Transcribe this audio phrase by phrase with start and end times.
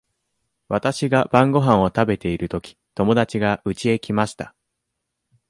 [0.67, 4.55] わたしが晩ごはんを食べているとき、友だちがうちへ来ました。